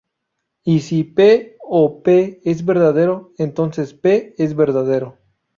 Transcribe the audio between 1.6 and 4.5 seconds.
o p" es verdadero, entonces "p"